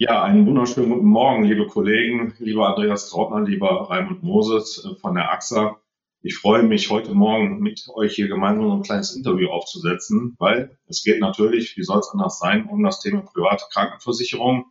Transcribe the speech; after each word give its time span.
Ja, 0.00 0.24
einen 0.24 0.44
wunderschönen 0.44 0.90
guten 0.90 1.06
Morgen, 1.06 1.44
liebe 1.44 1.68
Kollegen, 1.68 2.34
lieber 2.40 2.68
Andreas 2.68 3.10
Trautmann, 3.10 3.46
lieber 3.46 3.88
Raimund 3.88 4.24
Moses 4.24 4.84
äh, 4.84 4.98
von 5.00 5.14
der 5.14 5.30
AXA. 5.30 5.78
Ich 6.20 6.36
freue 6.36 6.64
mich, 6.64 6.90
heute 6.90 7.14
Morgen 7.14 7.60
mit 7.60 7.86
euch 7.94 8.16
hier 8.16 8.26
gemeinsam 8.26 8.72
ein 8.72 8.82
kleines 8.82 9.14
Interview 9.14 9.50
aufzusetzen, 9.50 10.34
weil 10.40 10.76
es 10.88 11.04
geht 11.04 11.20
natürlich, 11.20 11.76
wie 11.76 11.84
soll 11.84 12.00
es 12.00 12.10
anders 12.12 12.40
sein, 12.40 12.66
um 12.66 12.82
das 12.82 12.98
Thema 12.98 13.20
private 13.20 13.66
Krankenversicherung 13.72 14.64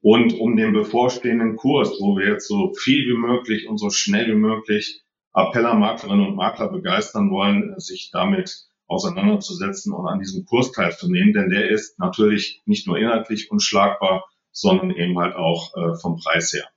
und 0.00 0.40
um 0.40 0.56
den 0.56 0.72
bevorstehenden 0.72 1.56
Kurs, 1.56 1.90
wo 2.00 2.16
wir 2.16 2.28
jetzt 2.28 2.48
so 2.48 2.72
viel 2.72 3.06
wie 3.08 3.18
möglich 3.18 3.68
und 3.68 3.76
so 3.76 3.90
schnell 3.90 4.28
wie 4.28 4.38
möglich 4.38 5.02
Appeller 5.34 5.74
Maklerinnen 5.74 6.28
und 6.28 6.36
Makler 6.36 6.68
begeistern 6.70 7.30
wollen, 7.30 7.78
sich 7.78 8.10
damit 8.10 8.68
auseinanderzusetzen 8.86 9.92
und 9.92 10.06
an 10.06 10.18
diesem 10.18 10.46
Kurs 10.46 10.72
teilzunehmen, 10.72 11.34
denn 11.34 11.50
der 11.50 11.68
ist 11.68 11.98
natürlich 11.98 12.62
nicht 12.64 12.86
nur 12.86 12.96
inhaltlich 12.96 13.50
unschlagbar, 13.50 14.24
sondern 14.52 14.90
eben 14.90 15.18
halt 15.18 15.34
auch 15.34 15.74
äh, 15.76 15.94
vom 15.96 16.16
Preis 16.16 16.52
her. 16.52 16.68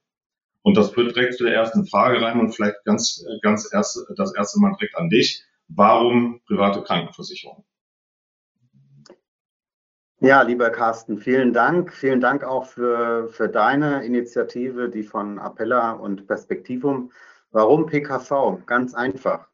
Und 0.63 0.77
das 0.77 0.91
führt 0.91 1.15
direkt 1.15 1.35
zu 1.35 1.43
der 1.43 1.53
ersten 1.53 1.85
Frage 1.85 2.21
rein 2.21 2.39
und 2.39 2.51
vielleicht 2.51 2.83
ganz, 2.85 3.23
ganz 3.41 3.71
erst, 3.71 4.03
das 4.17 4.35
erste 4.35 4.59
Mal 4.59 4.73
direkt 4.73 4.97
an 4.97 5.09
dich. 5.09 5.43
Warum 5.67 6.41
private 6.47 6.81
Krankenversicherung? 6.81 7.63
Ja, 10.21 10.41
lieber 10.41 10.71
Carsten, 10.71 11.19
vielen 11.19 11.53
Dank. 11.53 11.93
Vielen 11.93 12.19
Dank 12.19 12.43
auch 12.43 12.65
für, 12.65 13.27
für 13.29 13.47
deine 13.47 14.05
Initiative, 14.05 14.89
die 14.89 15.03
von 15.03 15.37
Appella 15.37 15.91
und 15.91 16.25
Perspektivum. 16.25 17.11
Warum 17.51 17.85
PKV? 17.85 18.65
Ganz 18.65 18.95
einfach, 18.95 19.47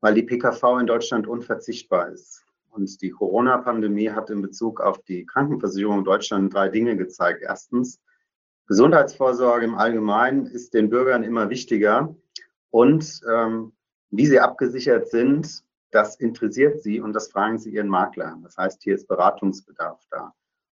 weil 0.00 0.14
die 0.14 0.24
PKV 0.24 0.80
in 0.80 0.86
Deutschland 0.86 1.28
unverzichtbar 1.28 2.08
ist. 2.08 2.44
Und 2.72 3.02
die 3.02 3.10
Corona-Pandemie 3.10 4.10
hat 4.10 4.30
in 4.30 4.40
Bezug 4.40 4.80
auf 4.80 5.02
die 5.02 5.26
Krankenversicherung 5.26 5.98
in 5.98 6.04
Deutschland 6.04 6.54
drei 6.54 6.70
Dinge 6.70 6.96
gezeigt. 6.96 7.42
Erstens, 7.42 8.00
Gesundheitsvorsorge 8.66 9.66
im 9.66 9.74
Allgemeinen 9.74 10.46
ist 10.46 10.72
den 10.72 10.88
Bürgern 10.88 11.22
immer 11.22 11.50
wichtiger. 11.50 12.16
Und 12.70 13.20
ähm, 13.30 13.72
wie 14.10 14.26
sie 14.26 14.40
abgesichert 14.40 15.08
sind, 15.08 15.62
das 15.90 16.16
interessiert 16.16 16.82
sie 16.82 16.98
und 17.02 17.12
das 17.12 17.30
fragen 17.30 17.58
sie 17.58 17.74
ihren 17.74 17.88
Makler. 17.88 18.38
Das 18.42 18.56
heißt, 18.56 18.82
hier 18.82 18.94
ist 18.94 19.06
Beratungsbedarf 19.06 20.00
da. 20.10 20.32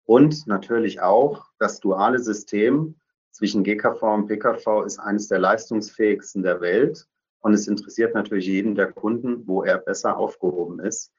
Und 0.05 0.47
natürlich 0.47 0.99
auch 0.99 1.45
das 1.59 1.79
duale 1.79 2.17
System 2.17 2.95
zwischen 3.29 3.63
GKV 3.63 4.01
und 4.01 4.27
PKV 4.27 4.83
ist 4.83 4.97
eines 4.97 5.27
der 5.27 5.37
leistungsfähigsten 5.37 6.41
der 6.41 6.59
Welt. 6.59 7.07
Und 7.41 7.53
es 7.53 7.67
interessiert 7.67 8.15
natürlich 8.15 8.47
jeden 8.47 8.73
der 8.73 8.91
Kunden, 8.91 9.47
wo 9.47 9.63
er 9.63 9.77
besser 9.77 10.17
aufgehoben 10.17 10.79
ist. 10.79 11.11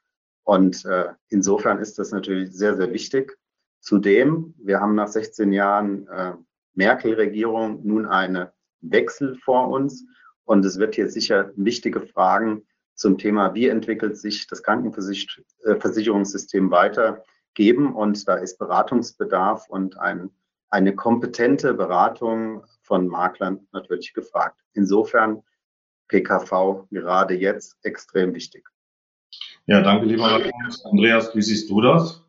Und 0.45 0.84
äh, 0.84 1.09
insofern 1.28 1.78
ist 1.78 1.98
das 1.98 2.12
natürlich 2.12 2.53
sehr, 2.53 2.77
sehr 2.77 2.92
wichtig. 2.92 3.37
Zudem, 3.81 4.55
wir 4.59 4.81
haben 4.81 4.95
nach 4.95 5.09
16 5.09 5.53
Jahren 5.53 6.06
äh, 6.09 6.34
Merkel-Regierung 6.75 7.81
nun 7.84 8.06
einen 8.06 8.47
Wechsel 8.81 9.34
vor 9.37 9.69
uns. 9.69 10.06
Und 10.45 10.65
es 10.65 10.78
wird 10.78 10.95
hier 10.95 11.09
sicher 11.09 11.50
wichtige 11.56 12.03
Fragen 12.03 12.62
zum 12.95 13.19
Thema, 13.19 13.54
wie 13.54 13.69
entwickelt 13.69 14.16
sich 14.19 14.47
das 14.47 14.62
Krankenversicherungssystem 14.62 16.71
weiter 16.71 17.25
geben. 17.54 17.94
Und 17.94 18.28
da 18.28 18.34
ist 18.34 18.59
Beratungsbedarf 18.59 19.66
und 19.69 19.99
ein, 19.99 20.31
eine 20.69 20.94
kompetente 20.94 21.72
Beratung 21.72 22.66
von 22.83 23.09
Maklern 23.09 23.66
natürlich 23.72 24.12
gefragt. 24.12 24.60
Insofern 24.75 25.43
PKV 26.09 26.87
gerade 26.91 27.33
jetzt 27.34 27.78
extrem 27.83 28.34
wichtig. 28.34 28.69
Ja, 29.66 29.80
danke, 29.82 30.06
lieber 30.06 30.41
Andreas. 30.84 31.34
Wie 31.34 31.42
siehst 31.42 31.70
du 31.70 31.80
das? 31.80 32.23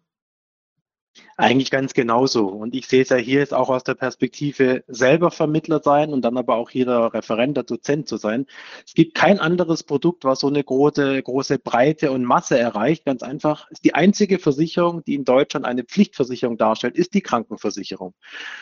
Eigentlich 1.37 1.69
ganz 1.69 1.93
genauso. 1.93 2.47
Und 2.47 2.73
ich 2.73 2.87
sehe 2.87 3.01
es 3.01 3.09
ja 3.09 3.17
hier 3.17 3.39
jetzt 3.39 3.53
auch 3.53 3.67
aus 3.67 3.83
der 3.83 3.95
Perspektive 3.95 4.85
selber 4.87 5.31
Vermittler 5.31 5.81
sein 5.83 6.13
und 6.13 6.21
dann 6.21 6.37
aber 6.37 6.55
auch 6.55 6.69
jeder 6.69 7.13
Referent, 7.13 7.57
der 7.57 7.65
Dozent 7.65 8.07
zu 8.07 8.15
sein. 8.15 8.45
Es 8.85 8.93
gibt 8.93 9.15
kein 9.15 9.39
anderes 9.41 9.83
Produkt, 9.83 10.23
was 10.23 10.39
so 10.39 10.47
eine 10.47 10.63
große, 10.63 11.21
große 11.21 11.59
Breite 11.59 12.13
und 12.13 12.23
Masse 12.23 12.57
erreicht. 12.57 13.03
Ganz 13.03 13.21
einfach, 13.21 13.69
ist 13.69 13.83
die 13.83 13.93
einzige 13.93 14.39
Versicherung, 14.39 15.03
die 15.03 15.15
in 15.15 15.25
Deutschland 15.25 15.65
eine 15.65 15.83
Pflichtversicherung 15.83 16.57
darstellt, 16.57 16.95
ist 16.95 17.13
die 17.13 17.21
Krankenversicherung. 17.21 18.13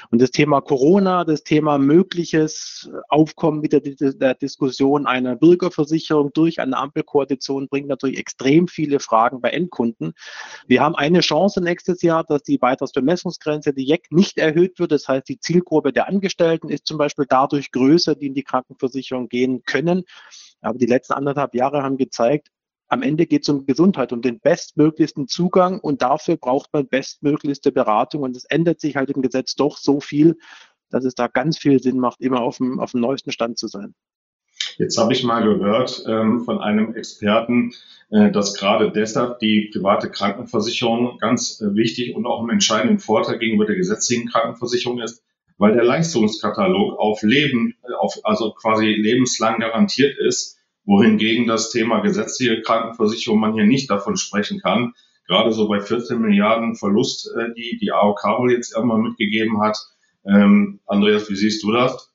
Und 0.10 0.20
das 0.20 0.32
Thema 0.32 0.60
Corona, 0.60 1.26
das 1.26 1.44
Thema 1.44 1.78
mögliches 1.78 2.90
Aufkommen 3.08 3.60
mit 3.60 3.74
der, 3.74 3.82
der 3.82 4.34
Diskussion 4.34 5.06
einer 5.06 5.36
Bürgerversicherung 5.36 6.34
durch 6.34 6.60
eine 6.60 6.76
Ampelkoalition 6.78 7.68
bringt 7.68 7.88
natürlich 7.88 8.18
extrem 8.18 8.68
viele 8.68 9.00
Fragen 9.00 9.42
bei 9.42 9.52
Endkunden. 9.52 10.14
Wir 10.66 10.82
haben 10.82 10.96
eine 10.96 11.20
Chance 11.20 11.62
nächstes 11.62 12.02
Jahr, 12.02 12.24
dass 12.24 12.42
die 12.42 12.63
Beitragsbemessungsgrenze, 12.64 13.74
die 13.74 13.84
JEC, 13.84 14.08
nicht 14.10 14.38
erhöht 14.38 14.80
wird. 14.80 14.94
Das 14.94 15.10
heißt, 15.10 15.28
die 15.28 15.38
Zielgruppe 15.38 15.92
der 15.92 16.08
Angestellten 16.08 16.70
ist 16.70 16.88
zum 16.88 16.98
Beispiel 16.98 17.26
dadurch 17.28 17.72
größer, 17.72 18.16
die 18.16 18.28
in 18.28 18.34
die 18.34 18.44
Krankenversicherung 18.44 19.28
gehen 19.28 19.64
können. 19.66 20.04
Aber 20.62 20.78
die 20.78 20.86
letzten 20.86 21.12
anderthalb 21.12 21.56
Jahre 21.56 21.84
haben 21.84 21.98
gezeigt, 21.98 22.48
am 22.88 23.02
Ende 23.02 23.26
geht 23.26 23.42
es 23.42 23.50
um 23.50 23.66
Gesundheit, 23.66 24.14
um 24.14 24.22
den 24.22 24.40
bestmöglichsten 24.40 25.28
Zugang 25.28 25.82
und 25.82 26.02
dafür 26.02 26.38
braucht 26.38 26.72
man 26.72 26.88
bestmöglichste 26.88 27.74
Beratung. 27.74 28.22
Und 28.22 28.38
es 28.38 28.46
ändert 28.46 28.80
sich 28.80 28.96
halt 28.96 29.10
im 29.10 29.22
Gesetz 29.22 29.56
doch 29.56 29.78
so 29.78 30.00
viel, 30.00 30.38
dass 30.90 31.04
es 31.04 31.16
da 31.16 31.28
ganz 31.28 31.58
viel 31.58 31.82
Sinn 31.82 32.00
macht, 32.00 32.22
immer 32.22 32.42
auf 32.42 32.58
dem, 32.58 32.80
auf 32.80 32.92
dem 32.92 33.02
neuesten 33.02 33.34
Stand 33.34 33.58
zu 33.58 33.68
sein. 33.68 33.94
Jetzt 34.78 34.98
habe 34.98 35.14
ich 35.14 35.24
mal 35.24 35.44
gehört 35.44 36.04
ähm, 36.08 36.42
von 36.42 36.60
einem 36.60 36.96
Experten, 36.96 37.74
äh, 38.10 38.32
dass 38.32 38.56
gerade 38.56 38.92
deshalb 38.92 39.40
die 39.40 39.70
private 39.74 40.10
Krankenversicherung 40.10 41.18
ganz 41.20 41.62
äh, 41.62 41.76
wichtig 41.76 42.16
und 42.16 42.26
auch 42.26 42.44
im 42.44 42.50
entscheidenden 42.50 43.00
Vorteil 43.00 43.40
gegenüber 43.40 43.66
der 43.66 43.76
gesetzlichen 43.76 44.30
Krankenversicherung 44.30 45.00
ist, 45.00 45.24
weil 45.58 45.74
der 45.74 45.84
Leistungskatalog 45.84 46.98
auf 46.98 47.22
Leben, 47.22 47.76
äh, 47.84 47.94
auf, 47.94 48.20
also 48.24 48.52
quasi 48.52 48.88
lebenslang 48.88 49.60
garantiert 49.60 50.18
ist, 50.18 50.58
wohingegen 50.86 51.48
das 51.48 51.72
Thema 51.72 52.02
gesetzliche 52.02 52.62
Krankenversicherung 52.62 53.40
man 53.40 53.54
hier 53.54 53.66
nicht 53.66 53.90
davon 53.90 54.18
sprechen 54.18 54.60
kann. 54.60 54.94
Gerade 55.28 55.54
so 55.54 55.70
bei 55.70 55.80
14 55.80 56.20
Milliarden 56.20 56.76
Verlust, 56.76 57.32
äh, 57.38 57.54
die 57.56 57.78
die 57.80 57.92
AOK 57.92 58.24
wohl 58.40 58.52
jetzt 58.52 58.76
irgendwann 58.76 59.02
mitgegeben 59.02 59.62
hat. 59.62 59.78
Ähm, 60.26 60.80
Andreas, 60.86 61.30
wie 61.30 61.36
siehst 61.36 61.64
du 61.64 61.72
das? 61.72 62.13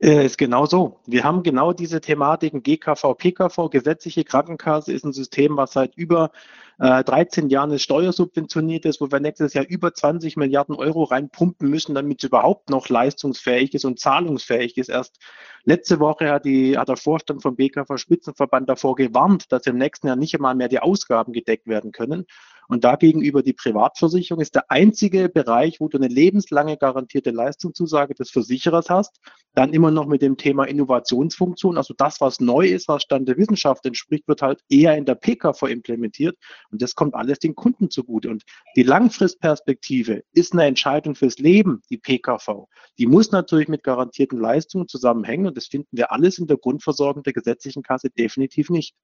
Äh, 0.00 0.26
ist 0.26 0.38
genau 0.38 0.64
so. 0.66 1.00
Wir 1.06 1.24
haben 1.24 1.42
genau 1.42 1.72
diese 1.72 2.00
Thematiken 2.00 2.62
GKV, 2.62 3.14
PKV, 3.14 3.68
gesetzliche 3.68 4.22
Krankenkasse 4.22 4.92
ist 4.92 5.04
ein 5.04 5.12
System, 5.12 5.56
was 5.56 5.72
seit 5.72 5.96
über 5.96 6.30
äh, 6.78 7.02
13 7.02 7.48
Jahren 7.48 7.76
steuersubventioniert 7.76 8.84
ist, 8.84 9.00
wo 9.00 9.10
wir 9.10 9.18
nächstes 9.18 9.54
Jahr 9.54 9.64
über 9.66 9.92
20 9.92 10.36
Milliarden 10.36 10.76
Euro 10.76 11.02
reinpumpen 11.02 11.68
müssen, 11.68 11.96
damit 11.96 12.22
es 12.22 12.28
überhaupt 12.28 12.70
noch 12.70 12.88
leistungsfähig 12.88 13.74
ist 13.74 13.84
und 13.84 13.98
zahlungsfähig 13.98 14.78
ist. 14.78 14.88
Erst 14.88 15.18
letzte 15.64 15.98
Woche 15.98 16.30
hat, 16.30 16.44
die, 16.44 16.78
hat 16.78 16.88
der 16.88 16.96
Vorstand 16.96 17.42
vom 17.42 17.56
BKV 17.56 17.96
Spitzenverband 17.96 18.68
davor 18.68 18.94
gewarnt, 18.94 19.50
dass 19.50 19.66
im 19.66 19.78
nächsten 19.78 20.06
Jahr 20.06 20.16
nicht 20.16 20.34
einmal 20.36 20.54
mehr 20.54 20.68
die 20.68 20.78
Ausgaben 20.78 21.32
gedeckt 21.32 21.66
werden 21.66 21.90
können. 21.90 22.24
Und 22.68 22.84
dagegenüber 22.84 23.42
die 23.42 23.54
Privatversicherung 23.54 24.42
ist 24.42 24.54
der 24.54 24.70
einzige 24.70 25.30
Bereich, 25.30 25.80
wo 25.80 25.88
du 25.88 25.96
eine 25.96 26.08
lebenslange 26.08 26.76
garantierte 26.76 27.30
Leistungszusage 27.30 28.14
des 28.14 28.30
Versicherers 28.30 28.90
hast. 28.90 29.18
Dann 29.54 29.72
immer 29.72 29.90
noch 29.90 30.06
mit 30.06 30.20
dem 30.20 30.36
Thema 30.36 30.64
Innovationsfunktion. 30.64 31.78
Also 31.78 31.94
das, 31.96 32.20
was 32.20 32.40
neu 32.40 32.66
ist, 32.66 32.86
was 32.86 33.02
Stand 33.02 33.26
der 33.26 33.38
Wissenschaft 33.38 33.86
entspricht, 33.86 34.28
wird 34.28 34.42
halt 34.42 34.60
eher 34.68 34.96
in 34.96 35.06
der 35.06 35.14
PKV 35.14 35.62
implementiert. 35.62 36.36
Und 36.70 36.82
das 36.82 36.94
kommt 36.94 37.14
alles 37.14 37.38
den 37.38 37.54
Kunden 37.54 37.90
zugute. 37.90 38.28
Und 38.28 38.42
die 38.76 38.82
Langfristperspektive 38.82 40.22
ist 40.32 40.52
eine 40.52 40.66
Entscheidung 40.66 41.14
fürs 41.14 41.38
Leben, 41.38 41.80
die 41.88 41.96
PKV. 41.96 42.66
Die 42.98 43.06
muss 43.06 43.32
natürlich 43.32 43.68
mit 43.68 43.82
garantierten 43.82 44.38
Leistungen 44.38 44.88
zusammenhängen. 44.88 45.46
Und 45.46 45.56
das 45.56 45.68
finden 45.68 45.96
wir 45.96 46.12
alles 46.12 46.38
in 46.38 46.46
der 46.46 46.58
Grundversorgung 46.58 47.22
der 47.22 47.32
gesetzlichen 47.32 47.82
Kasse 47.82 48.10
definitiv 48.10 48.68
nicht. 48.68 48.94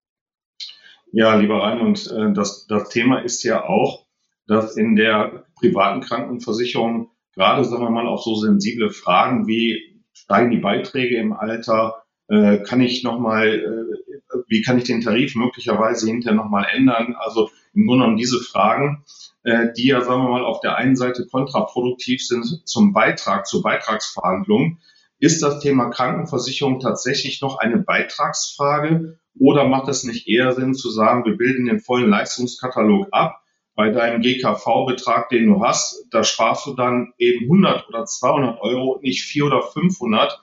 Ja, 1.17 1.37
lieber 1.37 1.63
Raimund, 1.63 2.11
äh, 2.11 2.33
das, 2.33 2.67
das 2.67 2.89
Thema 2.89 3.21
ist 3.21 3.45
ja 3.45 3.65
auch, 3.65 4.05
dass 4.49 4.77
in 4.77 4.97
der 4.97 5.45
privaten 5.55 6.01
Krankenversicherung 6.01 7.09
gerade, 7.37 7.65
sagen 7.65 7.85
wir 7.85 7.91
mal, 7.91 8.09
auch 8.09 8.21
so 8.21 8.35
sensible 8.35 8.91
Fragen 8.91 9.47
wie 9.47 10.03
steigen 10.13 10.51
die 10.51 10.59
Beiträge 10.59 11.17
im 11.19 11.33
Alter, 11.33 12.03
äh, 12.27 12.59
kann 12.65 12.81
ich 12.81 13.05
nochmal, 13.05 13.47
äh, 13.49 14.43
wie 14.49 14.63
kann 14.63 14.77
ich 14.77 14.85
den 14.85 15.03
Tarif 15.03 15.37
möglicherweise 15.37 16.09
hinterher 16.09 16.35
nochmal 16.35 16.67
ändern? 16.73 17.15
Also 17.17 17.49
im 17.75 17.87
Grunde 17.87 18.03
genommen 18.03 18.17
diese 18.17 18.41
Fragen, 18.41 19.05
äh, 19.45 19.69
die 19.77 19.87
ja, 19.87 20.01
sagen 20.01 20.21
wir 20.21 20.31
mal, 20.31 20.45
auf 20.45 20.63
der 20.63 20.75
einen 20.75 20.97
Seite 20.97 21.29
kontraproduktiv 21.31 22.27
sind 22.27 22.63
zum 22.65 22.93
Beitrag, 22.93 23.47
zur 23.47 23.63
Beitragsverhandlung. 23.63 24.79
Ist 25.21 25.45
das 25.45 25.61
Thema 25.61 25.91
Krankenversicherung 25.91 26.81
tatsächlich 26.81 27.41
noch 27.41 27.59
eine 27.59 27.79
Beitragsfrage 27.79 29.17
oder 29.39 29.67
macht 29.67 29.89
es 29.89 30.05
nicht 30.05 30.29
eher 30.29 30.53
Sinn 30.53 30.75
zu 30.75 30.91
sagen, 30.91 31.25
wir 31.25 31.37
bilden 31.37 31.67
den 31.67 31.81
vollen 31.81 32.11
Leistungskatalog 32.11 33.09
ab? 33.11 33.41
Bei 33.77 33.91
deinem 33.91 34.23
GKV-Betrag, 34.23 35.29
den 35.31 35.47
du 35.47 35.65
hast, 35.65 36.07
da 36.11 36.23
sparst 36.23 36.67
du 36.67 36.75
dann 36.75 37.13
eben 37.19 37.47
100 37.47 37.89
oder 37.89 38.05
200 38.05 38.61
Euro, 38.61 39.01
nicht 39.03 39.25
400 39.25 39.59
oder 39.59 39.69
500, 39.69 40.41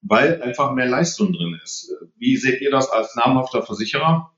weil 0.00 0.40
einfach 0.42 0.72
mehr 0.72 0.86
Leistung 0.86 1.32
drin 1.34 1.60
ist. 1.62 1.94
Wie 2.16 2.36
seht 2.36 2.62
ihr 2.62 2.70
das 2.70 2.90
als 2.90 3.14
namhafter 3.16 3.62
Versicherer? 3.62 4.32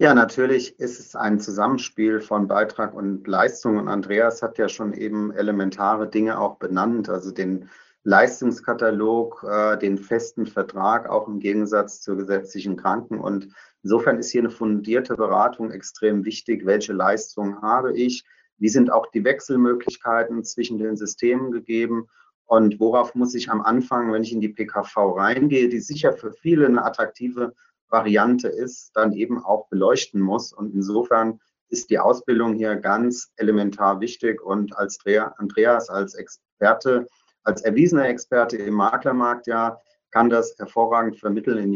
Ja, 0.00 0.14
natürlich 0.14 0.80
ist 0.80 0.98
es 0.98 1.14
ein 1.14 1.40
Zusammenspiel 1.40 2.20
von 2.20 2.48
Beitrag 2.48 2.94
und 2.94 3.28
Leistung. 3.28 3.76
Und 3.76 3.86
Andreas 3.86 4.40
hat 4.42 4.56
ja 4.56 4.68
schon 4.68 4.94
eben 4.94 5.30
elementare 5.30 6.08
Dinge 6.08 6.40
auch 6.40 6.56
benannt, 6.56 7.10
also 7.10 7.30
den 7.30 7.68
Leistungskatalog, 8.02 9.44
äh, 9.48 9.78
den 9.78 9.98
festen 9.98 10.46
Vertrag, 10.46 11.08
auch 11.08 11.28
im 11.28 11.38
Gegensatz 11.38 12.00
zur 12.00 12.16
gesetzlichen 12.16 12.76
Kranken. 12.76 13.18
Und 13.18 13.48
insofern 13.82 14.18
ist 14.18 14.30
hier 14.30 14.40
eine 14.40 14.50
fundierte 14.50 15.16
Beratung 15.16 15.70
extrem 15.70 16.24
wichtig. 16.24 16.64
Welche 16.64 16.92
Leistungen 16.92 17.60
habe 17.60 17.92
ich? 17.92 18.24
Wie 18.56 18.68
sind 18.68 18.90
auch 18.90 19.06
die 19.10 19.24
Wechselmöglichkeiten 19.24 20.44
zwischen 20.44 20.78
den 20.78 20.96
Systemen 20.96 21.50
gegeben? 21.50 22.06
Und 22.46 22.80
worauf 22.80 23.14
muss 23.14 23.34
ich 23.34 23.50
am 23.50 23.60
Anfang, 23.60 24.12
wenn 24.12 24.22
ich 24.22 24.32
in 24.32 24.40
die 24.40 24.48
PKV 24.48 24.96
reingehe, 25.16 25.68
die 25.68 25.80
sicher 25.80 26.12
für 26.14 26.32
viele 26.32 26.66
eine 26.66 26.84
attraktive 26.84 27.54
Variante 27.88 28.48
ist, 28.48 28.90
dann 28.94 29.12
eben 29.12 29.44
auch 29.44 29.68
beleuchten 29.68 30.20
muss. 30.20 30.52
Und 30.52 30.74
insofern 30.74 31.40
ist 31.68 31.90
die 31.90 31.98
Ausbildung 31.98 32.54
hier 32.54 32.76
ganz 32.76 33.30
elementar 33.36 34.00
wichtig. 34.00 34.42
Und 34.42 34.76
als 34.76 34.98
Andreas 35.36 35.88
als 35.90 36.14
Experte 36.14 37.06
als 37.42 37.62
erwiesener 37.62 38.08
Experte 38.08 38.56
im 38.56 38.74
Maklermarkt 38.74 39.46
ja 39.46 39.78
kann 40.10 40.28
das 40.28 40.56
hervorragend 40.58 41.18
vermitteln. 41.18 41.72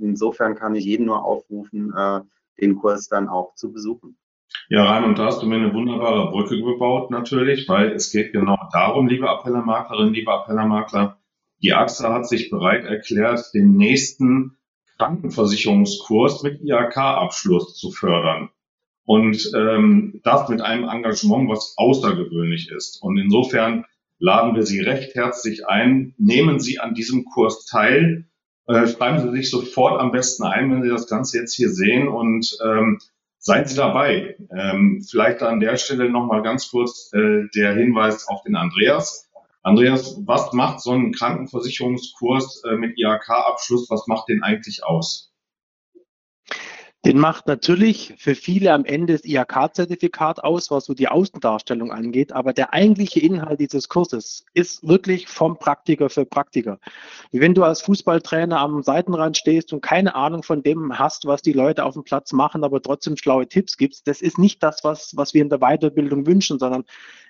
Insofern 0.00 0.54
kann 0.54 0.74
ich 0.74 0.84
jeden 0.84 1.06
nur 1.06 1.24
aufrufen, 1.24 1.92
äh, 1.96 2.20
den 2.60 2.76
Kurs 2.76 3.08
dann 3.08 3.28
auch 3.28 3.54
zu 3.54 3.72
besuchen. 3.72 4.16
Ja, 4.68 4.84
Raimund, 4.84 5.18
da 5.18 5.26
hast 5.26 5.42
du 5.42 5.46
mir 5.46 5.56
eine 5.56 5.74
wunderbare 5.74 6.30
Brücke 6.30 6.56
gebaut 6.60 7.10
natürlich, 7.10 7.68
weil 7.68 7.92
es 7.92 8.10
geht 8.10 8.32
genau 8.32 8.56
darum, 8.72 9.08
liebe 9.08 9.28
Appellermaklerin, 9.28 10.14
liebe 10.14 10.32
Appellermakler, 10.32 11.18
die 11.62 11.72
AXA 11.72 12.12
hat 12.12 12.28
sich 12.28 12.50
bereit 12.50 12.84
erklärt, 12.84 13.52
den 13.52 13.76
nächsten 13.76 14.56
Krankenversicherungskurs 14.98 16.42
mit 16.42 16.60
IHK-Abschluss 16.62 17.74
zu 17.76 17.90
fördern. 17.90 18.50
Und 19.06 19.50
ähm, 19.54 20.20
das 20.24 20.48
mit 20.48 20.62
einem 20.62 20.88
Engagement, 20.88 21.50
was 21.50 21.74
außergewöhnlich 21.76 22.70
ist. 22.70 23.02
Und 23.02 23.18
insofern 23.18 23.84
laden 24.18 24.54
wir 24.54 24.64
Sie 24.64 24.80
recht 24.80 25.14
herzlich 25.14 25.66
ein. 25.66 26.14
Nehmen 26.18 26.60
Sie 26.60 26.78
an 26.78 26.94
diesem 26.94 27.24
Kurs 27.24 27.66
teil. 27.66 28.26
Äh, 28.66 28.86
schreiben 28.86 29.20
Sie 29.20 29.36
sich 29.36 29.50
sofort 29.50 30.00
am 30.00 30.10
besten 30.10 30.44
ein, 30.44 30.70
wenn 30.70 30.82
Sie 30.82 30.88
das 30.88 31.08
Ganze 31.08 31.38
jetzt 31.38 31.54
hier 31.54 31.70
sehen 31.70 32.08
und 32.08 32.56
ähm, 32.64 32.98
seien 33.38 33.66
Sie 33.66 33.76
dabei. 33.76 34.36
Ähm, 34.50 35.04
vielleicht 35.08 35.42
an 35.42 35.60
der 35.60 35.76
Stelle 35.76 36.08
nochmal 36.08 36.42
ganz 36.42 36.70
kurz 36.70 37.10
äh, 37.12 37.48
der 37.54 37.74
Hinweis 37.74 38.26
auf 38.28 38.42
den 38.42 38.56
Andreas. 38.56 39.30
Andreas, 39.62 40.18
was 40.24 40.52
macht 40.52 40.80
so 40.80 40.92
ein 40.92 41.12
Krankenversicherungskurs 41.12 42.64
äh, 42.64 42.76
mit 42.76 42.98
IHK-Abschluss, 42.98 43.88
was 43.90 44.06
macht 44.06 44.28
den 44.28 44.42
eigentlich 44.42 44.84
aus? 44.84 45.33
Den 47.04 47.18
macht 47.18 47.46
natürlich 47.46 48.14
für 48.16 48.34
viele 48.34 48.72
am 48.72 48.86
Ende 48.86 49.12
das 49.12 49.26
IHK-Zertifikat 49.26 50.42
aus, 50.42 50.70
was 50.70 50.86
so 50.86 50.94
die 50.94 51.08
Außendarstellung 51.08 51.92
angeht. 51.92 52.32
Aber 52.32 52.54
der 52.54 52.72
eigentliche 52.72 53.20
Inhalt 53.20 53.60
dieses 53.60 53.90
Kurses 53.90 54.46
ist 54.54 54.88
wirklich 54.88 55.28
vom 55.28 55.58
Praktiker 55.58 56.08
für 56.08 56.24
Praktiker. 56.24 56.78
Wenn 57.30 57.52
du 57.52 57.62
als 57.62 57.82
Fußballtrainer 57.82 58.58
am 58.58 58.82
Seitenrand 58.82 59.36
stehst 59.36 59.74
und 59.74 59.82
keine 59.82 60.14
Ahnung 60.14 60.42
von 60.42 60.62
dem 60.62 60.98
hast, 60.98 61.26
was 61.26 61.42
die 61.42 61.52
Leute 61.52 61.84
auf 61.84 61.92
dem 61.92 62.04
Platz 62.04 62.32
machen, 62.32 62.64
aber 62.64 62.80
trotzdem 62.80 63.18
schlaue 63.18 63.46
Tipps 63.46 63.76
gibst. 63.76 64.08
Das 64.08 64.22
ist 64.22 64.38
nicht 64.38 64.62
das, 64.62 64.82
was, 64.82 65.14
was 65.14 65.34
wir 65.34 65.42
in 65.42 65.50
der 65.50 65.58
Weiterbildung 65.58 66.26
wünschen, 66.26 66.58
sondern 66.58 66.84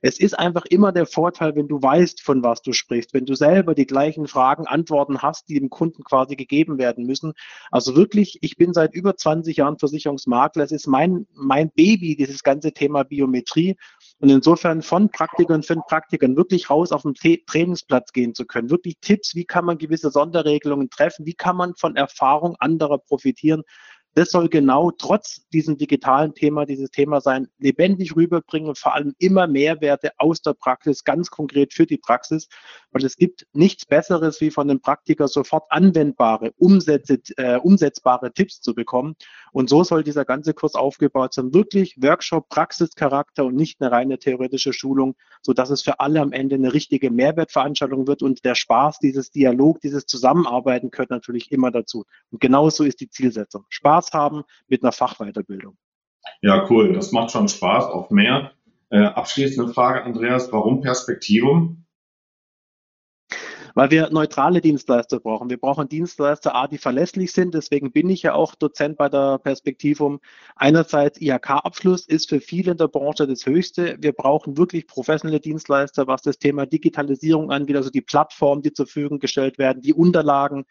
es 0.07 0.21
ist 0.21 0.39
einfach 0.39 0.67
immer 0.67 0.93
der 0.93 1.07
Vorteil, 1.07 1.57
wenn 1.57 1.67
du 1.67 1.81
weißt, 1.81 2.21
von 2.21 2.43
was 2.43 2.61
du 2.61 2.75
sprichst, 2.75 3.15
wenn 3.15 3.25
du 3.25 3.35
selber 3.35 3.75
die 3.75 3.87
gleichen 3.87 4.27
Fragen, 4.27 4.67
Antworten 4.67 5.23
hast, 5.23 5.49
die 5.49 5.59
dem 5.59 5.71
Kunden 5.71 6.05
quasi 6.05 6.37
gegeben 6.37 6.77
werden 6.77 7.07
müssen. 7.07 7.33
Also 7.71 7.97
wirklich, 7.97 8.37
ich 8.43 8.59
bin 8.59 8.75
seit 8.75 8.93
über 8.93 9.17
20 9.17 9.57
Jahren 9.57 9.79
Versicherungsmakler. 9.79 10.63
Es 10.63 10.73
ist 10.73 10.87
mein, 10.89 11.27
mein 11.33 11.71
Baby, 11.71 12.17
dieses 12.17 12.43
ganze 12.43 12.73
Thema 12.73 13.05
Biometrie. 13.05 13.77
Und 14.19 14.29
insofern 14.29 14.83
von 14.83 15.09
Praktikern 15.09 15.63
für 15.63 15.77
Praktikern 15.77 16.37
wirklich 16.37 16.69
raus 16.69 16.93
auf 16.93 17.01
den 17.01 17.15
Trainingsplatz 17.15 18.13
gehen 18.13 18.35
zu 18.35 18.45
können. 18.45 18.69
Wirklich 18.69 18.99
Tipps, 19.01 19.35
wie 19.35 19.47
kann 19.47 19.65
man 19.65 19.79
gewisse 19.79 20.11
Sonderregelungen 20.11 20.91
treffen? 20.91 21.25
Wie 21.25 21.33
kann 21.33 21.57
man 21.57 21.77
von 21.77 21.97
Erfahrung 21.97 22.57
anderer 22.59 22.99
profitieren? 22.99 23.63
Das 24.15 24.31
soll 24.31 24.49
genau 24.49 24.91
trotz 24.93 25.47
diesem 25.53 25.77
digitalen 25.77 26.35
Thema 26.35 26.67
dieses 26.67 26.91
Thema 26.91 27.21
sein, 27.21 27.49
lebendig 27.59 28.15
rüberbringen 28.15 28.69
und 28.69 28.79
vor 28.79 28.95
allem 28.95 29.15
immer 29.19 29.47
Mehrwerte 29.47 30.13
aus 30.19 30.41
der 30.41 30.55
Praxis, 30.55 31.05
ganz 31.05 31.31
konkret 31.31 31.73
für 31.73 31.87
die 31.87 31.99
Praxis, 31.99 32.49
weil 32.93 33.05
es 33.05 33.17
gibt 33.17 33.47
nichts 33.53 33.85
Besseres, 33.87 34.41
wie 34.41 34.51
von 34.51 34.69
dem 34.69 34.81
Praktiker 34.81 35.29
sofort 35.29 35.65
anwendbare, 35.71 36.53
umsätze, 36.57 37.21
äh, 37.37 37.57
umsetzbare 37.57 38.33
Tipps 38.33 38.61
zu 38.61 38.75
bekommen. 38.75 39.17
Und 39.55 39.71
so 39.71 39.85
soll 39.85 40.05
dieser 40.05 40.27
ganze 40.27 40.53
Kurs 40.53 40.75
aufgebaut 40.75 41.33
sein, 41.33 41.55
wirklich 41.55 41.97
Workshop, 42.03 42.49
Praxischarakter 42.51 43.47
und 43.47 43.55
nicht 43.55 43.81
eine 43.81 43.91
reine 43.91 44.19
theoretische 44.19 44.75
Schulung, 44.75 45.15
so 45.41 45.55
dass 45.55 45.71
es 45.71 45.81
für 45.81 46.01
alle 46.01 46.21
am 46.21 46.33
Ende 46.33 46.57
eine 46.57 46.75
richtige 46.75 47.11
Mehrwertveranstaltung 47.11 48.07
wird 48.07 48.23
und 48.23 48.45
der 48.45 48.55
Spaß, 48.55 48.99
dieses 48.99 49.31
Dialog, 49.31 49.81
dieses 49.81 50.05
Zusammenarbeiten 50.07 50.91
gehört 50.91 51.11
natürlich 51.11 51.51
immer 51.53 51.71
dazu. 51.71 52.05
Und 52.31 52.41
genauso 52.41 52.85
ist 52.85 53.01
die 53.01 53.09
Zielsetzung. 53.09 53.65
Spaß 53.71 53.95
Spaß 53.95 54.13
haben 54.13 54.43
mit 54.69 54.83
einer 54.83 54.93
Fachweiterbildung. 54.93 55.77
Ja, 56.43 56.67
cool. 56.71 56.93
Das 56.93 57.13
macht 57.13 57.31
schon 57.31 57.49
Spaß 57.49 57.85
auf 57.87 58.11
mehr. 58.11 58.53
Äh, 58.91 58.99
abschließende 58.99 59.73
Frage, 59.73 60.05
Andreas, 60.05 60.53
warum 60.53 60.81
Perspektivum? 60.81 61.84
Weil 63.75 63.91
wir 63.91 64.11
neutrale 64.11 64.61
Dienstleister 64.61 65.21
brauchen. 65.21 65.51
Wir 65.51 65.59
brauchen 65.59 65.89
Dienstleister, 65.89 66.55
A, 66.55 66.69
die 66.69 66.79
verlässlich 66.79 67.33
sind. 67.33 67.55
Deswegen 67.55 67.93
bin 67.93 68.09
ich 68.09 68.23
ja 68.23 68.35
auch 68.35 68.55
Dozent 68.55 68.97
bei 68.97 69.09
der 69.09 69.39
Perspektivum. 69.39 70.21
Einerseits 70.57 71.21
IHK-Abschluss 71.21 72.07
ist 72.07 72.29
für 72.29 72.41
viele 72.41 72.73
in 72.73 72.79
der 72.79 72.89
Branche 72.89 73.27
das 73.27 73.45
Höchste. 73.47 73.97
Wir 74.01 74.13
brauchen 74.13 74.57
wirklich 74.57 74.87
professionelle 74.87 75.41
Dienstleister, 75.41 76.07
was 76.07 76.23
das 76.23 76.39
Thema 76.39 76.67
Digitalisierung 76.67 77.51
angeht, 77.51 77.77
also 77.77 77.91
die 77.91 78.01
Plattformen, 78.01 78.63
die 78.63 78.73
zur 78.73 78.87
Verfügung 78.87 79.19
gestellt 79.19 79.59
werden, 79.59 79.83
die 79.83 79.95
Unterlagen, 79.95 80.65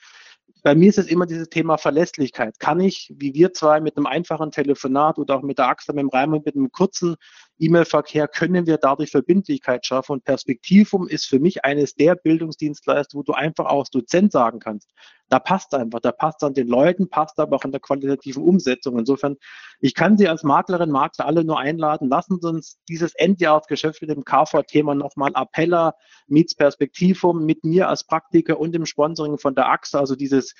bei 0.64 0.76
mir 0.76 0.88
ist 0.90 0.98
es 0.98 1.08
immer 1.08 1.26
dieses 1.26 1.50
Thema 1.50 1.78
Verlässlichkeit. 1.78 2.58
Kann 2.58 2.80
ich, 2.80 3.14
wie 3.18 3.34
wir 3.34 3.54
zwei, 3.54 3.82
mit 3.82 3.98
einem 3.98 4.06
einfachen 4.06 4.50
Telefonat 4.50 5.20
oder 5.20 5.36
auch 5.36 5.42
mit 5.42 5.58
der 5.58 5.68
AXA, 5.68 5.92
mit 5.92 6.04
dem 6.04 6.10
Reimann, 6.10 6.42
mit 6.46 6.56
einem 6.56 6.72
kurzen 6.72 7.18
E-Mail-Verkehr, 7.66 8.28
können 8.28 8.66
wir 8.66 8.78
dadurch 8.78 9.12
Verbindlichkeit 9.12 9.86
schaffen. 9.86 10.14
Und 10.14 10.24
Perspektivum 10.24 11.08
ist 11.08 11.26
für 11.26 11.40
mich 11.40 11.66
eines 11.66 11.96
der 11.96 12.16
Bildungsdienstleister, 12.16 13.18
wo 13.18 13.24
du 13.24 13.34
einfach 13.34 13.66
auch 13.66 13.80
als 13.80 13.90
Dozent 13.90 14.32
sagen 14.32 14.60
kannst, 14.60 14.90
da 15.30 15.40
passt 15.40 15.74
einfach, 15.74 16.00
da 16.00 16.12
passt 16.12 16.44
an 16.44 16.54
den 16.54 16.68
Leuten, 16.68 17.10
passt 17.10 17.40
aber 17.40 17.56
auch 17.56 17.64
an 17.64 17.72
der 17.72 17.82
qualitativen 17.82 18.44
Umsetzung. 18.44 19.00
Insofern, 19.00 19.38
ich 19.80 19.96
kann 19.96 20.18
Sie 20.18 20.28
als 20.28 20.44
Maklerin, 20.44 20.92
Makler 20.92 21.26
alle 21.26 21.44
nur 21.44 21.60
einladen, 21.60 22.10
lassen 22.10 22.40
Sie 22.40 22.48
uns 22.48 22.78
dieses 22.88 23.16
Endjahresgeschäft 23.16 24.02
mit 24.02 24.12
dem 24.12 24.26
KV-Thema 24.26 24.94
nochmal 24.94 25.32
Appeller, 25.34 25.96
Meets 26.28 26.54
Perspektivum 26.56 27.46
mit 27.46 27.64
mir 27.64 27.90
als 27.90 28.04
Praktiker 28.04 28.60
und 28.60 28.74
dem 28.74 28.86
Sponsoring 28.86 29.40
von 29.40 29.56
der 29.56 29.70
AXA, 29.70 30.00
also 30.00 30.16
dieses 30.16 30.54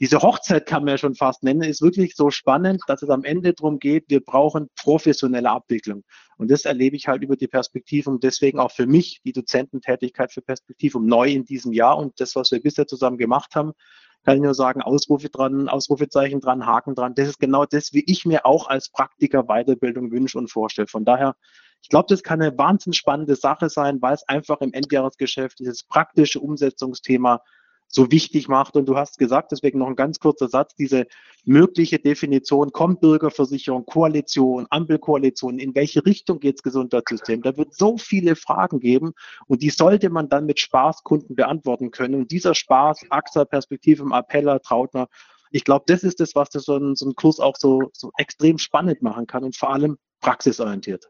diese 0.00 0.20
Hochzeit 0.20 0.66
kann 0.66 0.82
man 0.84 0.92
ja 0.92 0.98
schon 0.98 1.14
fast 1.14 1.44
nennen, 1.44 1.62
ist 1.62 1.80
wirklich 1.80 2.16
so 2.16 2.30
spannend, 2.30 2.82
dass 2.88 3.02
es 3.02 3.10
am 3.10 3.24
Ende 3.24 3.54
darum 3.54 3.78
geht, 3.78 4.04
wir 4.08 4.20
brauchen 4.20 4.68
professionelle 4.76 5.50
Abwicklung. 5.50 6.02
Und 6.36 6.50
das 6.50 6.64
erlebe 6.64 6.96
ich 6.96 7.06
halt 7.06 7.22
über 7.22 7.36
die 7.36 7.46
Perspektive 7.46 8.10
und 8.10 8.24
deswegen 8.24 8.58
auch 8.58 8.72
für 8.72 8.86
mich 8.86 9.20
die 9.24 9.32
Dozententätigkeit 9.32 10.32
für 10.32 10.42
Perspektivum 10.42 11.06
neu 11.06 11.30
in 11.30 11.44
diesem 11.44 11.72
Jahr 11.72 11.96
und 11.96 12.20
das, 12.20 12.34
was 12.34 12.50
wir 12.50 12.60
bisher 12.60 12.86
zusammen 12.86 13.18
gemacht 13.18 13.54
haben, 13.54 13.72
kann 14.24 14.36
ich 14.36 14.42
nur 14.42 14.54
sagen, 14.54 14.82
Ausrufe 14.82 15.28
dran, 15.28 15.68
Ausrufezeichen 15.68 16.40
dran, 16.40 16.66
Haken 16.66 16.94
dran. 16.94 17.14
Das 17.14 17.28
ist 17.28 17.38
genau 17.38 17.66
das, 17.66 17.92
wie 17.92 18.04
ich 18.06 18.24
mir 18.24 18.46
auch 18.46 18.68
als 18.68 18.88
Praktiker 18.88 19.44
Weiterbildung 19.44 20.10
wünsche 20.10 20.38
und 20.38 20.50
vorstelle. 20.50 20.88
Von 20.88 21.04
daher, 21.04 21.36
ich 21.82 21.90
glaube, 21.90 22.06
das 22.08 22.22
kann 22.22 22.40
eine 22.40 22.56
wahnsinnig 22.56 22.96
spannende 22.96 23.36
Sache 23.36 23.68
sein, 23.68 24.00
weil 24.00 24.14
es 24.14 24.26
einfach 24.26 24.60
im 24.62 24.72
Endjahresgeschäft 24.72 25.58
dieses 25.58 25.84
praktische 25.84 26.40
Umsetzungsthema 26.40 27.42
so 27.94 28.10
wichtig 28.10 28.48
macht. 28.48 28.76
Und 28.76 28.86
du 28.86 28.96
hast 28.96 29.18
gesagt, 29.18 29.52
deswegen 29.52 29.78
noch 29.78 29.86
ein 29.86 29.96
ganz 29.96 30.18
kurzer 30.18 30.48
Satz, 30.48 30.74
diese 30.74 31.06
mögliche 31.44 31.98
Definition, 31.98 32.72
kommt 32.72 33.00
Bürgerversicherung, 33.00 33.86
Koalition, 33.86 34.66
Ampelkoalition, 34.70 35.58
in 35.58 35.74
welche 35.74 36.04
Richtung 36.04 36.40
geht 36.40 36.56
das 36.56 36.62
Gesundheitssystem? 36.62 37.42
Da 37.42 37.56
wird 37.56 37.74
so 37.74 37.96
viele 37.96 38.34
Fragen 38.34 38.80
geben 38.80 39.12
und 39.46 39.62
die 39.62 39.70
sollte 39.70 40.10
man 40.10 40.28
dann 40.28 40.46
mit 40.46 40.58
Spaß 40.58 41.04
Kunden 41.04 41.36
beantworten 41.36 41.90
können. 41.90 42.16
Und 42.16 42.30
dieser 42.30 42.54
Spaß, 42.54 43.06
AXA, 43.10 43.44
Perspektive 43.44 44.02
im 44.02 44.12
Appeller, 44.12 44.60
Trautner, 44.60 45.08
ich 45.50 45.62
glaube, 45.62 45.84
das 45.86 46.02
ist 46.02 46.18
das, 46.18 46.34
was 46.34 46.50
das 46.50 46.64
so 46.64 46.76
ein, 46.76 46.96
so 46.96 47.08
ein 47.08 47.14
Kurs 47.14 47.38
auch 47.38 47.54
so, 47.56 47.90
so 47.92 48.10
extrem 48.16 48.58
spannend 48.58 49.02
machen 49.02 49.28
kann 49.28 49.44
und 49.44 49.56
vor 49.56 49.72
allem 49.72 49.98
praxisorientiert. 50.20 51.08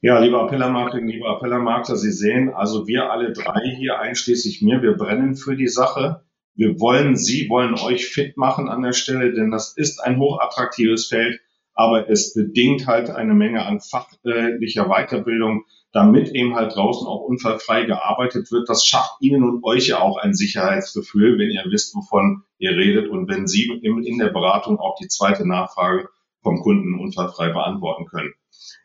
Ja, 0.00 0.18
lieber 0.18 0.42
Appellermarketing, 0.42 1.06
lieber 1.06 1.28
Appellermarkter, 1.28 1.96
Sie 1.96 2.10
sehen, 2.10 2.52
also 2.52 2.88
wir 2.88 3.12
alle 3.12 3.32
drei 3.32 3.60
hier, 3.76 4.00
einschließlich 4.00 4.60
mir, 4.60 4.82
wir 4.82 4.96
brennen 4.96 5.36
für 5.36 5.54
die 5.54 5.68
Sache. 5.68 6.24
Wir 6.54 6.80
wollen, 6.80 7.16
Sie 7.16 7.48
wollen 7.48 7.74
euch 7.74 8.06
fit 8.06 8.36
machen 8.36 8.68
an 8.68 8.82
der 8.82 8.92
Stelle, 8.92 9.32
denn 9.32 9.50
das 9.52 9.76
ist 9.76 10.00
ein 10.00 10.18
hochattraktives 10.18 11.06
Feld, 11.06 11.40
aber 11.74 12.10
es 12.10 12.34
bedingt 12.34 12.86
halt 12.86 13.10
eine 13.10 13.34
Menge 13.34 13.64
an 13.64 13.80
fachlicher 13.80 14.88
Weiterbildung, 14.88 15.64
damit 15.92 16.30
eben 16.34 16.54
halt 16.54 16.74
draußen 16.74 17.06
auch 17.06 17.20
unfallfrei 17.20 17.84
gearbeitet 17.84 18.50
wird. 18.50 18.68
Das 18.68 18.84
schafft 18.84 19.16
Ihnen 19.20 19.44
und 19.44 19.62
euch 19.62 19.86
ja 19.88 20.00
auch 20.00 20.16
ein 20.16 20.34
Sicherheitsgefühl, 20.34 21.38
wenn 21.38 21.50
ihr 21.50 21.64
wisst, 21.70 21.94
wovon 21.94 22.42
ihr 22.58 22.72
redet 22.72 23.08
und 23.08 23.28
wenn 23.28 23.46
Sie 23.46 23.70
in 23.82 24.18
der 24.18 24.30
Beratung 24.30 24.78
auch 24.78 24.96
die 25.00 25.08
zweite 25.08 25.46
Nachfrage 25.46 26.08
vom 26.42 26.60
Kunden 26.60 26.98
unfallfrei 26.98 27.50
beantworten 27.50 28.06
können. 28.06 28.32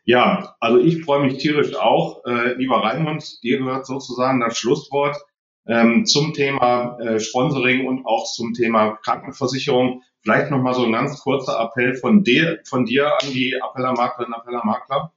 Ja, 0.04 0.56
also 0.60 0.78
ich 0.78 1.04
freue 1.04 1.24
mich 1.24 1.38
tierisch 1.38 1.74
auch. 1.76 2.24
Äh, 2.24 2.54
lieber 2.54 2.82
Raimund, 2.82 3.42
dir 3.42 3.58
gehört 3.58 3.86
sozusagen 3.86 4.40
das 4.40 4.56
Schlusswort 4.56 5.16
ähm, 5.66 6.06
zum 6.06 6.32
Thema 6.32 6.98
äh, 6.98 7.20
Sponsoring 7.20 7.86
und 7.86 8.06
auch 8.06 8.24
zum 8.24 8.54
Thema 8.54 8.96
Krankenversicherung. 9.02 10.02
Vielleicht 10.22 10.50
nochmal 10.50 10.74
so 10.74 10.84
ein 10.84 10.92
ganz 10.92 11.20
kurzer 11.20 11.60
Appell 11.60 11.94
von 11.94 12.24
dir, 12.24 12.60
von 12.64 12.84
dir 12.84 13.12
an 13.22 13.30
die 13.30 13.60
Appellermaklerinnen 13.60 14.34
und 14.34 14.40
Appellermakler. 14.40 15.12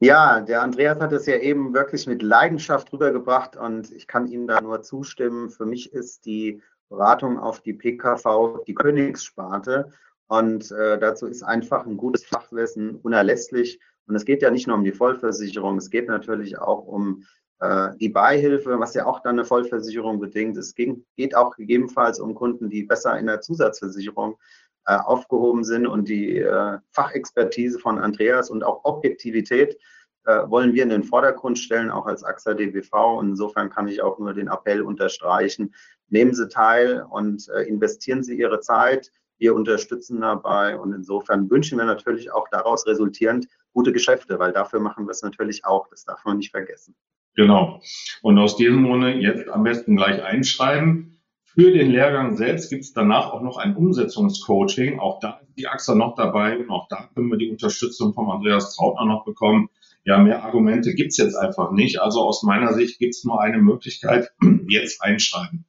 Ja, 0.00 0.40
der 0.40 0.62
Andreas 0.62 1.00
hat 1.00 1.12
es 1.12 1.26
ja 1.26 1.36
eben 1.38 1.74
wirklich 1.74 2.06
mit 2.06 2.22
Leidenschaft 2.22 2.92
rübergebracht 2.92 3.56
und 3.56 3.90
ich 3.90 4.06
kann 4.06 4.28
ihm 4.28 4.46
da 4.46 4.60
nur 4.60 4.82
zustimmen. 4.82 5.50
Für 5.50 5.66
mich 5.66 5.92
ist 5.92 6.24
die 6.24 6.62
Beratung 6.88 7.38
auf 7.38 7.60
die 7.60 7.74
PKV 7.74 8.62
die 8.66 8.74
Königssparte 8.74 9.92
und 10.28 10.70
äh, 10.70 10.98
dazu 10.98 11.26
ist 11.26 11.42
einfach 11.42 11.86
ein 11.86 11.96
gutes 11.96 12.24
Fachwissen 12.24 12.96
unerlässlich. 12.96 13.80
Und 14.06 14.14
es 14.14 14.24
geht 14.24 14.42
ja 14.42 14.50
nicht 14.50 14.66
nur 14.66 14.76
um 14.76 14.84
die 14.84 14.92
Vollversicherung, 14.92 15.78
es 15.78 15.90
geht 15.90 16.08
natürlich 16.08 16.58
auch 16.58 16.86
um 16.86 17.24
äh, 17.60 17.90
die 17.96 18.10
Beihilfe, 18.10 18.78
was 18.78 18.94
ja 18.94 19.06
auch 19.06 19.20
dann 19.20 19.36
eine 19.36 19.44
Vollversicherung 19.44 20.20
bedingt. 20.20 20.56
Es 20.56 20.74
ging, 20.74 21.04
geht 21.16 21.34
auch 21.34 21.56
gegebenenfalls 21.56 22.20
um 22.20 22.34
Kunden, 22.34 22.68
die 22.68 22.84
besser 22.84 23.18
in 23.18 23.26
der 23.26 23.40
Zusatzversicherung 23.40 24.38
äh, 24.86 24.96
aufgehoben 24.96 25.64
sind. 25.64 25.86
Und 25.86 26.08
die 26.08 26.38
äh, 26.38 26.78
Fachexpertise 26.92 27.78
von 27.78 27.98
Andreas 27.98 28.50
und 28.50 28.64
auch 28.64 28.84
Objektivität 28.84 29.78
äh, 30.24 30.42
wollen 30.48 30.74
wir 30.74 30.82
in 30.82 30.90
den 30.90 31.04
Vordergrund 31.04 31.58
stellen, 31.58 31.90
auch 31.90 32.06
als 32.06 32.22
AXA 32.22 32.52
DBV. 32.52 33.18
Und 33.18 33.30
insofern 33.30 33.70
kann 33.70 33.88
ich 33.88 34.02
auch 34.02 34.18
nur 34.18 34.34
den 34.34 34.48
Appell 34.48 34.82
unterstreichen. 34.82 35.74
Nehmen 36.08 36.34
Sie 36.34 36.48
teil 36.48 37.02
und 37.10 37.48
äh, 37.48 37.62
investieren 37.62 38.22
Sie 38.22 38.38
Ihre 38.38 38.60
Zeit 38.60 39.10
wir 39.38 39.54
unterstützen 39.54 40.20
dabei 40.20 40.76
und 40.78 40.92
insofern 40.92 41.50
wünschen 41.50 41.78
wir 41.78 41.84
natürlich 41.84 42.32
auch 42.32 42.48
daraus 42.50 42.86
resultierend 42.86 43.46
gute 43.72 43.92
Geschäfte, 43.92 44.38
weil 44.38 44.52
dafür 44.52 44.80
machen 44.80 45.06
wir 45.06 45.12
es 45.12 45.22
natürlich 45.22 45.64
auch. 45.64 45.88
Das 45.88 46.04
darf 46.04 46.24
man 46.24 46.38
nicht 46.38 46.50
vergessen. 46.50 46.94
Genau. 47.36 47.80
Und 48.22 48.38
aus 48.38 48.56
diesem 48.56 48.84
Grunde 48.84 49.12
jetzt 49.12 49.48
am 49.48 49.62
besten 49.62 49.96
gleich 49.96 50.22
einschreiben. 50.22 51.22
Für 51.44 51.72
den 51.72 51.90
Lehrgang 51.90 52.36
selbst 52.36 52.70
gibt 52.70 52.84
es 52.84 52.92
danach 52.92 53.32
auch 53.32 53.42
noch 53.42 53.56
ein 53.56 53.76
Umsetzungscoaching. 53.76 54.98
Auch 54.98 55.20
da 55.20 55.40
ist 55.42 55.56
die 55.56 55.66
AXA 55.66 55.94
noch 55.94 56.14
dabei 56.14 56.58
und 56.58 56.70
auch 56.70 56.88
da 56.88 57.08
können 57.14 57.30
wir 57.30 57.38
die 57.38 57.50
Unterstützung 57.50 58.12
vom 58.12 58.30
Andreas 58.30 58.74
Trautner 58.74 59.06
noch 59.06 59.24
bekommen. 59.24 59.68
Ja, 60.04 60.18
mehr 60.18 60.44
Argumente 60.44 60.94
gibt 60.94 61.10
es 61.10 61.16
jetzt 61.16 61.34
einfach 61.34 61.70
nicht. 61.72 62.00
Also 62.00 62.22
aus 62.22 62.42
meiner 62.42 62.72
Sicht 62.74 62.98
gibt 62.98 63.14
es 63.14 63.24
nur 63.24 63.40
eine 63.40 63.58
Möglichkeit, 63.58 64.30
jetzt 64.68 65.02
einschreiben. 65.02 65.64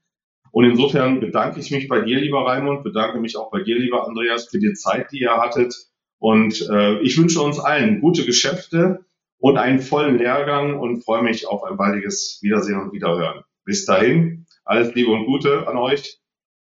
Und 0.51 0.65
insofern 0.65 1.19
bedanke 1.19 1.59
ich 1.59 1.71
mich 1.71 1.87
bei 1.87 2.01
dir, 2.01 2.19
lieber 2.19 2.45
Raimund, 2.45 2.83
bedanke 2.83 3.19
mich 3.19 3.37
auch 3.37 3.51
bei 3.51 3.61
dir, 3.61 3.77
lieber 3.77 4.07
Andreas, 4.07 4.47
für 4.49 4.59
die 4.59 4.73
Zeit, 4.73 5.11
die 5.11 5.19
ihr 5.21 5.37
hattet. 5.37 5.75
Und 6.17 6.67
äh, 6.69 6.99
ich 6.99 7.17
wünsche 7.17 7.41
uns 7.41 7.59
allen 7.59 8.01
gute 8.01 8.25
Geschäfte 8.25 9.05
und 9.37 9.57
einen 9.57 9.79
vollen 9.79 10.17
Lehrgang 10.17 10.79
und 10.79 11.03
freue 11.03 11.23
mich 11.23 11.47
auf 11.47 11.63
ein 11.63 11.77
baldiges 11.77 12.39
Wiedersehen 12.41 12.79
und 12.79 12.91
Wiederhören. 12.91 13.43
Bis 13.63 13.85
dahin, 13.85 14.45
alles 14.65 14.93
Liebe 14.95 15.11
und 15.11 15.25
Gute 15.25 15.67
an 15.67 15.77
euch. 15.77 16.19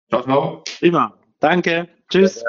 Ciao, 0.09 0.23
ciao. 0.23 0.65
Prima. 0.79 1.15
Danke. 1.41 1.89
Tschüss. 2.11 2.43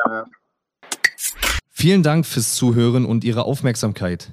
Vielen 1.70 2.04
Dank 2.04 2.26
fürs 2.26 2.56
Zuhören 2.56 3.06
und 3.06 3.24
Ihre 3.24 3.46
Aufmerksamkeit. 3.46 4.32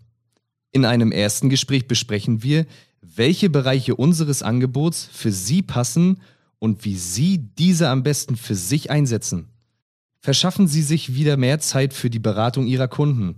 In 0.71 0.85
einem 0.85 1.11
ersten 1.11 1.49
Gespräch 1.49 1.87
besprechen 1.87 2.43
wir, 2.43 2.65
welche 3.01 3.49
Bereiche 3.49 3.95
unseres 3.95 4.43
Angebots 4.43 5.09
für 5.11 5.31
Sie 5.31 5.61
passen 5.61 6.21
und 6.59 6.85
wie 6.85 6.95
Sie 6.95 7.37
diese 7.37 7.89
am 7.89 8.03
besten 8.03 8.35
für 8.35 8.55
sich 8.55 8.91
einsetzen. 8.91 9.47
Verschaffen 10.19 10.67
Sie 10.67 10.81
sich 10.81 11.15
wieder 11.15 11.37
mehr 11.37 11.59
Zeit 11.59 11.93
für 11.93 12.09
die 12.09 12.19
Beratung 12.19 12.67
Ihrer 12.67 12.89
Kunden. 12.89 13.35